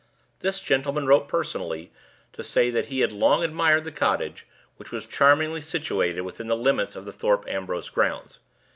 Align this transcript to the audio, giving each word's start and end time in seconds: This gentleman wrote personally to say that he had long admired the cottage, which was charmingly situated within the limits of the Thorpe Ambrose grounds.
This 0.39 0.59
gentleman 0.59 1.05
wrote 1.05 1.27
personally 1.27 1.91
to 2.33 2.43
say 2.43 2.71
that 2.71 2.87
he 2.87 3.01
had 3.01 3.11
long 3.13 3.43
admired 3.43 3.83
the 3.83 3.91
cottage, 3.91 4.47
which 4.77 4.89
was 4.91 5.05
charmingly 5.05 5.61
situated 5.61 6.21
within 6.21 6.47
the 6.47 6.57
limits 6.57 6.95
of 6.95 7.05
the 7.05 7.13
Thorpe 7.13 7.47
Ambrose 7.47 7.89
grounds. 7.91 8.39